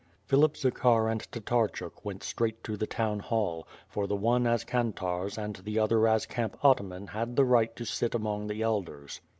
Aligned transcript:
Philip 0.25 0.57
Zakhar 0.57 1.07
and 1.11 1.21
Tatarchuk 1.31 2.03
went 2.03 2.23
straight 2.23 2.63
to 2.63 2.75
the 2.75 2.87
town 2.87 3.19
hall, 3.19 3.67
for 3.87 4.07
the 4.07 4.15
one 4.15 4.47
as 4.47 4.63
kantarz 4.63 5.37
and 5.37 5.57
the 5.57 5.77
other 5.77 6.07
as 6.07 6.25
camp 6.25 6.57
ataman 6.65 7.05
had 7.09 7.35
the 7.35 7.45
right 7.45 7.75
to 7.75 7.85
sit 7.85 8.15
among 8.15 8.47
the 8.47 8.63
elders. 8.63 9.21